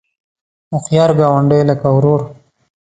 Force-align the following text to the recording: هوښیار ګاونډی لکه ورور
هوښیار 0.71 1.11
ګاونډی 1.19 1.61
لکه 1.69 1.87
ورور 1.95 2.21